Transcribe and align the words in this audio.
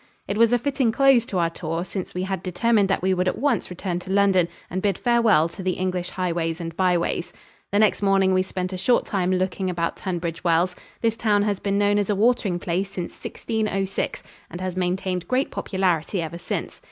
It 0.27 0.35
was 0.35 0.51
a 0.51 0.57
fitting 0.57 0.91
close 0.91 1.27
to 1.27 1.37
our 1.37 1.51
tour, 1.51 1.83
since 1.83 2.15
we 2.15 2.23
had 2.23 2.41
determined 2.41 2.89
that 2.89 3.03
we 3.03 3.13
would 3.13 3.27
at 3.27 3.37
once 3.37 3.69
return 3.69 3.99
to 3.99 4.09
London 4.09 4.47
and 4.67 4.81
bid 4.81 4.97
farewell 4.97 5.47
to 5.49 5.61
the 5.61 5.73
English 5.73 6.09
highways 6.09 6.59
and 6.59 6.75
byways. 6.75 7.31
The 7.71 7.77
next 7.77 8.01
morning 8.01 8.33
we 8.33 8.41
spent 8.41 8.73
a 8.73 8.77
short 8.77 9.05
time 9.05 9.31
looking 9.31 9.69
about 9.69 9.95
Tunbridge 9.97 10.43
Wells. 10.43 10.75
This 11.03 11.15
town 11.15 11.43
has 11.43 11.59
been 11.59 11.77
known 11.77 11.99
as 11.99 12.09
a 12.09 12.15
watering 12.15 12.57
place 12.57 12.89
since 12.89 13.11
1606 13.11 14.23
and 14.49 14.59
has 14.59 14.75
maintained 14.75 15.27
great 15.27 15.51
popularity 15.51 16.19
ever 16.19 16.39
since. 16.39 16.79